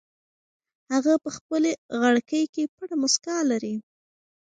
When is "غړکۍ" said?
2.01-2.43